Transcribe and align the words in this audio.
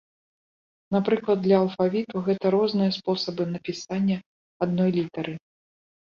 Напрыклад 0.95 1.37
для 1.45 1.59
алфавіту 1.65 2.15
гэта 2.29 2.45
розныя 2.57 2.91
спосабы 2.97 3.43
напісання 3.53 4.17
адной 4.69 4.89
літары. 4.99 5.33